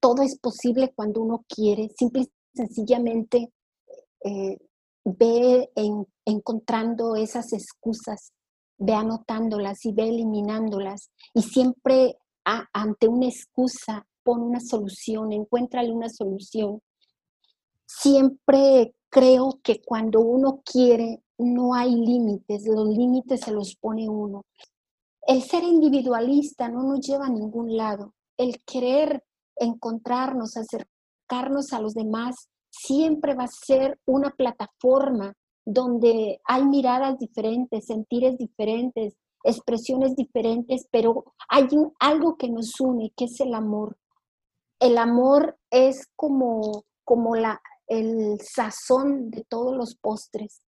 [0.00, 1.90] Todo es posible cuando uno quiere.
[1.94, 3.52] Simple y sencillamente
[4.24, 4.56] eh,
[5.04, 5.68] ve
[6.24, 8.32] encontrando esas excusas,
[8.80, 11.10] ve anotándolas y ve eliminándolas.
[11.34, 16.80] Y siempre ante una excusa pon una solución, encuéntrale una solución.
[17.86, 24.44] Siempre creo que cuando uno quiere, no hay límites, los límites se los pone uno.
[25.26, 28.14] El ser individualista no nos lleva a ningún lado.
[28.36, 29.22] El querer
[29.56, 37.86] encontrarnos, acercarnos a los demás, siempre va a ser una plataforma donde hay miradas diferentes,
[37.86, 43.96] sentires diferentes, expresiones diferentes, pero hay algo que nos une, que es el amor.
[44.78, 50.62] El amor es como, como la, el sazón de todos los postres.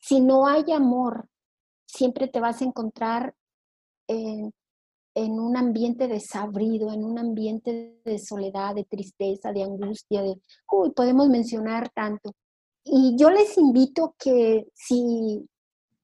[0.00, 1.28] Si no hay amor,
[1.86, 3.34] siempre te vas a encontrar
[4.08, 4.52] en,
[5.14, 10.40] un ambiente desabrido, en un ambiente de soledad, de tristeza, de angustia, de,
[10.70, 12.34] uy, podemos mencionar tanto.
[12.84, 15.48] Y yo les invito que si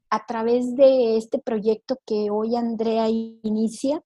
[0.09, 4.03] a través de este proyecto que hoy Andrea inicia,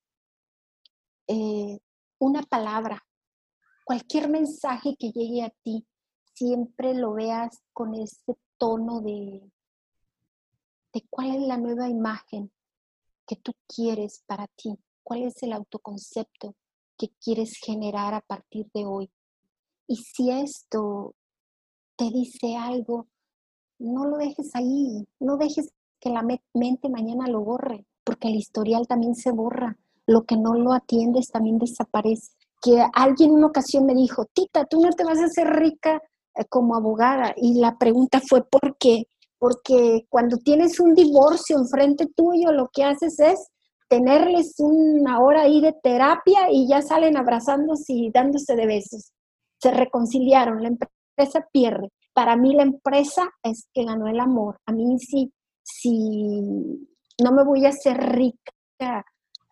[1.28, 1.78] eh,
[2.18, 3.02] una palabra,
[3.84, 5.86] cualquier mensaje que llegue a ti,
[6.34, 9.50] siempre lo veas con ese tono de,
[10.92, 12.50] de cuál es la nueva imagen
[13.26, 16.56] que tú quieres para ti, cuál es el autoconcepto
[16.98, 19.10] que quieres generar a partir de hoy.
[19.86, 21.14] Y si esto
[21.96, 23.06] te dice algo,
[23.78, 28.86] no lo dejes ahí, no dejes que la mente mañana lo borre, porque el historial
[28.86, 29.76] también se borra,
[30.06, 32.32] lo que no lo atiendes también desaparece.
[32.62, 36.02] Que alguien en una ocasión me dijo, Tita, tú no te vas a hacer rica
[36.34, 37.34] eh, como abogada.
[37.36, 39.04] Y la pregunta fue, ¿por qué?
[39.38, 43.48] Porque cuando tienes un divorcio enfrente tuyo, lo que haces es
[43.88, 49.12] tenerles una hora ahí de terapia y ya salen abrazándose y dándose de besos.
[49.60, 50.93] Se reconciliaron, la empresa
[51.52, 51.90] pierde.
[52.12, 54.58] Para mí la empresa es que ganó el amor.
[54.66, 56.40] A mí sí, si
[57.22, 59.04] no me voy a hacer rica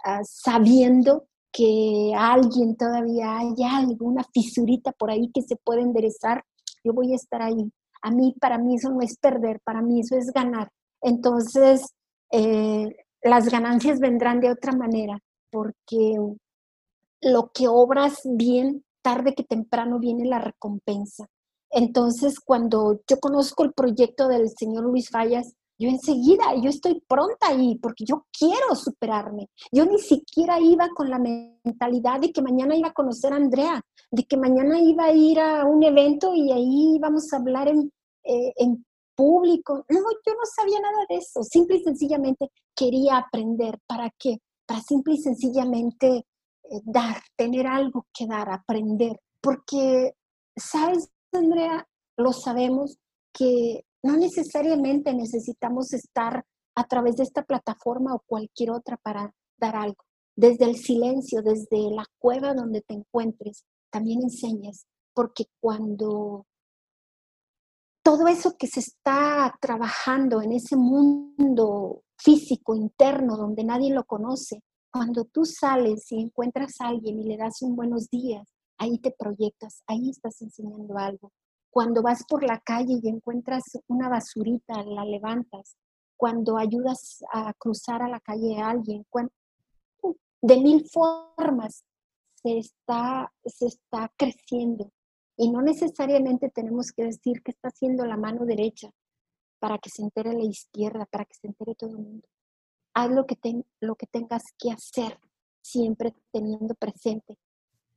[0.04, 6.42] ah, sabiendo que alguien todavía hay alguna fisurita por ahí que se puede enderezar,
[6.82, 7.70] yo voy a estar ahí.
[8.02, 10.70] A mí, para mí eso no es perder, para mí eso es ganar.
[11.02, 11.94] Entonces,
[12.32, 15.18] eh, las ganancias vendrán de otra manera,
[15.50, 16.16] porque
[17.20, 21.26] lo que obras bien, tarde que temprano viene la recompensa.
[21.72, 27.48] Entonces, cuando yo conozco el proyecto del señor Luis Fallas, yo enseguida, yo estoy pronta
[27.48, 29.48] ahí porque yo quiero superarme.
[29.72, 33.80] Yo ni siquiera iba con la mentalidad de que mañana iba a conocer a Andrea,
[34.10, 37.90] de que mañana iba a ir a un evento y ahí íbamos a hablar en,
[38.22, 38.84] eh, en
[39.16, 39.84] público.
[39.88, 41.42] No, yo no sabía nada de eso.
[41.42, 43.78] Simple y sencillamente quería aprender.
[43.86, 44.38] ¿Para qué?
[44.66, 46.26] Para simple y sencillamente
[46.62, 49.18] eh, dar, tener algo que dar, aprender.
[49.40, 50.12] Porque,
[50.56, 51.86] ¿sabes, Andrea?
[52.16, 52.98] Lo sabemos
[53.32, 59.76] que no necesariamente necesitamos estar a través de esta plataforma o cualquier otra para dar
[59.76, 60.04] algo.
[60.36, 66.46] Desde el silencio, desde la cueva donde te encuentres, también enseñas, porque cuando
[68.02, 74.62] todo eso que se está trabajando en ese mundo físico interno donde nadie lo conoce,
[74.90, 78.46] cuando tú sales y encuentras a alguien y le das un buenos días,
[78.82, 81.32] ahí te proyectas, ahí estás enseñando algo.
[81.70, 85.76] Cuando vas por la calle y encuentras una basurita, la levantas.
[86.16, 89.06] Cuando ayudas a cruzar a la calle a alguien.
[90.42, 91.84] de mil formas
[92.34, 94.90] se está, se está creciendo.
[95.36, 98.90] Y no necesariamente tenemos que decir que está haciendo la mano derecha
[99.58, 102.28] para que se entere la izquierda, para que se entere todo el mundo.
[102.94, 103.36] Haz lo que,
[103.80, 105.18] lo que tengas que hacer,
[105.62, 107.38] siempre teniendo presente.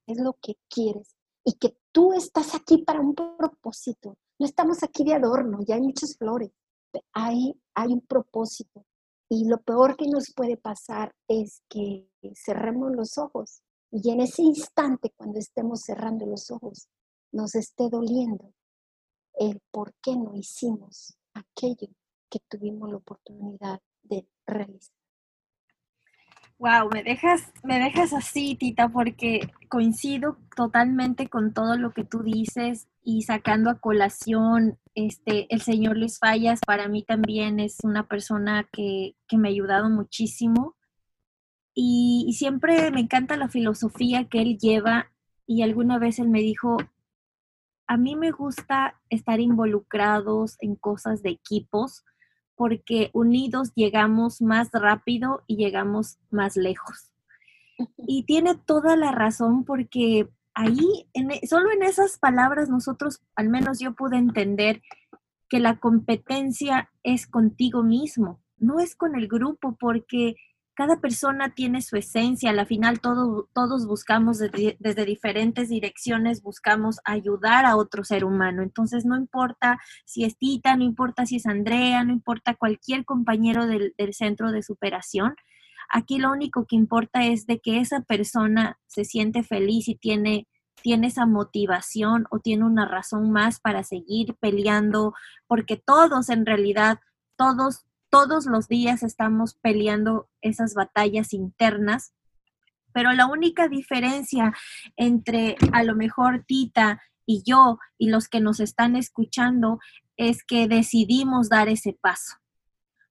[0.07, 4.17] Es lo que quieres y que tú estás aquí para un propósito.
[4.39, 6.51] No estamos aquí de adorno, ya hay muchas flores.
[7.13, 8.85] Hay, hay un propósito.
[9.29, 14.41] Y lo peor que nos puede pasar es que cerremos los ojos y en ese
[14.41, 16.89] instante, cuando estemos cerrando los ojos,
[17.31, 18.53] nos esté doliendo
[19.35, 21.93] el por qué no hicimos aquello
[22.29, 24.94] que tuvimos la oportunidad de realizar.
[26.57, 32.23] Wow, me dejas, me dejas así, Tita, porque coincido totalmente con todo lo que tú
[32.23, 38.07] dices y sacando a colación este, el señor Luis Fallas para mí también es una
[38.07, 40.77] persona que, me ha ayudado muchísimo.
[41.73, 45.11] Y, siempre me encanta la filosofía que él lleva
[45.45, 46.77] y alguna vez él me dijo,
[47.87, 52.05] a mí me gusta estar involucrados en cosas de equipos
[52.55, 57.11] porque unidos llegamos más rápido y llegamos más lejos.
[57.97, 63.49] Y tiene toda la razón porque ahí, en, e, solo en esas palabras nosotros, al
[63.49, 64.81] menos yo pude entender
[65.49, 70.35] que la competencia es contigo mismo, no es con el grupo, porque
[70.75, 77.77] cada persona tiene su esencia, al final todos buscamos desde, diferentes direcciones, buscamos ayudar a
[77.77, 78.61] otro ser humano.
[78.61, 83.67] Entonces no importa si es Tita, no importa si es Andrea, no importa cualquier compañero
[83.67, 85.35] del, del centro de superación,
[85.89, 90.47] Aquí lo único que importa es de que esa persona se siente feliz y tiene,
[90.81, 95.13] tiene esa motivación o tiene una razón más para seguir peleando,
[95.47, 96.99] porque todos en realidad,
[97.35, 97.85] todos,
[98.15, 102.13] todos los días estamos peleando esas batallas internas.
[102.93, 104.53] Pero la única diferencia
[104.95, 109.79] entre a lo mejor Tita y yo y los que nos están escuchando
[110.15, 112.37] es que decidimos dar ese paso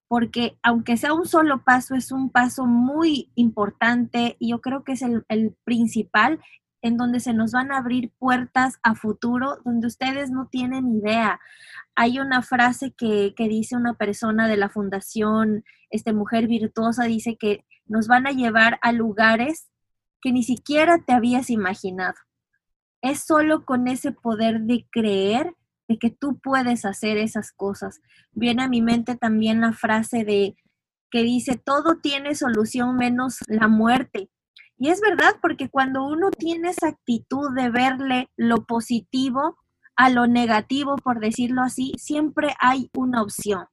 [0.09, 4.93] porque aunque sea un solo paso, es un paso muy importante y yo creo que
[4.93, 6.41] es el, principal
[6.85, 11.41] en donde se nos van a abrir puertas a futuro donde ustedes no tienen idea.
[11.95, 17.39] Hay una frase que, que, dice una persona de la fundación, este Mujer Virtuosa, dice
[17.39, 19.71] que nos van a llevar a lugares
[20.21, 22.17] que ni siquiera te habías imaginado.
[23.01, 25.55] Es solo con ese poder de creer
[25.89, 28.03] de que tú puedes hacer esas cosas.
[28.33, 30.55] Viene a mi mente también la frase de
[31.11, 34.29] que dice, todo tiene solución menos la muerte.
[34.85, 39.57] Y es verdad, porque cuando uno tiene esa actitud de verle lo positivo
[39.97, 43.65] a lo negativo, por decirlo así, siempre hay una opción.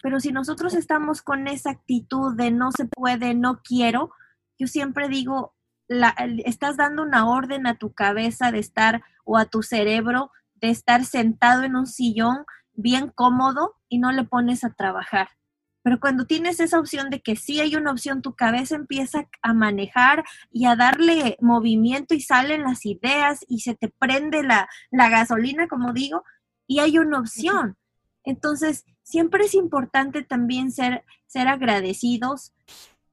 [0.00, 4.12] Pero si nosotros estamos con esa actitud de no se puede, no quiero,
[4.56, 5.56] yo siempre digo,
[5.88, 10.70] la, estás dando una orden a tu cabeza de estar o a tu cerebro de
[10.70, 12.44] estar sentado en un sillón
[12.74, 15.30] bien cómodo y no le pones a trabajar.
[15.84, 19.52] Pero cuando tienes esa opción de que sí hay una opción, tu cabeza empieza a
[19.52, 25.10] manejar y a darle movimiento y salen las ideas y se te prende la, la
[25.10, 26.24] gasolina, como digo,
[26.66, 27.76] y hay una opción.
[28.24, 32.54] Entonces, siempre es importante también ser, ser agradecidos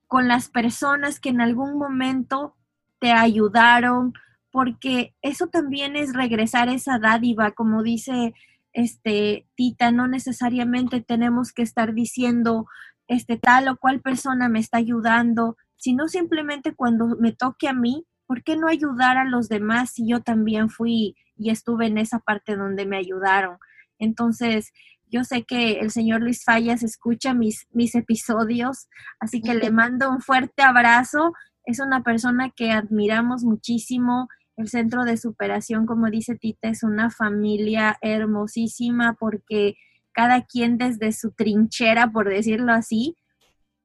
[0.08, 2.56] con las personas que en algún momento
[3.00, 4.14] te ayudaron,
[4.50, 8.34] porque eso también es regresar esa dádiva, como dice
[8.74, 12.66] este Tita, no necesariamente tenemos que estar diciendo
[13.08, 18.06] este tal o cual persona me está ayudando, sino simplemente cuando me toque a mí,
[18.26, 22.20] ¿por qué no ayudar a los demás si yo también fui y estuve en esa
[22.20, 23.58] parte donde me ayudaron?
[24.00, 24.72] Entonces,
[25.12, 28.88] yo sé que el señor Luis Fallas escucha mis, mis episodios,
[29.20, 31.34] así que le mando un fuerte abrazo.
[31.66, 37.10] Es una persona que admiramos muchísimo, el centro de superación, como dice Tita, es una
[37.10, 39.76] familia hermosísima porque
[40.12, 43.16] cada quien desde su trinchera, por decirlo así,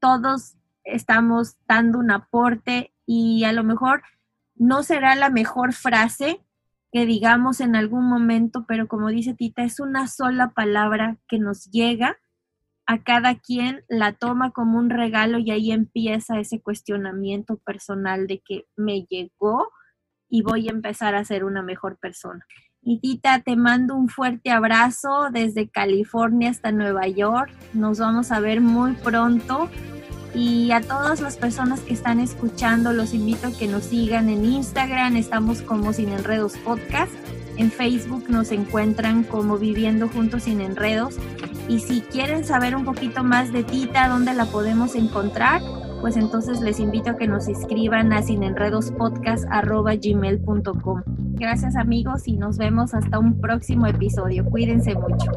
[0.00, 4.02] todos estamos dando un aporte y a lo mejor
[4.54, 6.40] no será la mejor frase
[6.92, 11.70] que digamos en algún momento, pero como dice Tita, es una sola palabra que nos
[11.70, 12.16] llega
[12.86, 18.40] a cada quien, la toma como un regalo y ahí empieza ese cuestionamiento personal de
[18.40, 19.68] que me llegó
[20.28, 22.44] y voy a empezar a ser una mejor persona.
[22.82, 27.50] Y Tita, te mando un fuerte abrazo desde California hasta Nueva York.
[27.72, 29.68] Nos vamos a ver muy pronto.
[30.34, 34.44] Y a todas las personas que están escuchando, los invito a que nos sigan en
[34.44, 35.16] Instagram.
[35.16, 37.12] Estamos como Sin Enredos Podcast.
[37.56, 41.16] En Facebook nos encuentran como Viviendo Juntos Sin Enredos.
[41.68, 45.60] Y si quieren saber un poquito más de Tita, dónde la podemos encontrar,
[46.00, 51.02] pues entonces les invito a que nos escriban a sinenredospodcast.gmail.com.
[51.38, 54.44] Gracias amigos y nos vemos hasta un próximo episodio.
[54.44, 55.30] Cuídense mucho.